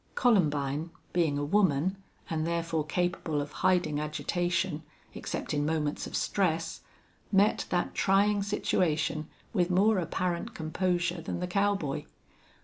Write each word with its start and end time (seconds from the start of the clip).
Columbine, 0.15 0.89
being 1.13 1.37
a 1.37 1.45
woman, 1.45 2.01
and 2.27 2.47
therefore 2.47 2.83
capable 2.83 3.39
of 3.39 3.51
hiding 3.51 3.99
agitation, 3.99 4.81
except 5.13 5.53
in 5.53 5.63
moments 5.63 6.07
of 6.07 6.15
stress, 6.15 6.81
met 7.31 7.67
that 7.69 7.93
trying 7.93 8.41
situation 8.41 9.27
with 9.53 9.69
more 9.69 9.99
apparent 9.99 10.55
composure 10.55 11.21
than 11.21 11.39
the 11.39 11.45
cowboy. 11.45 12.05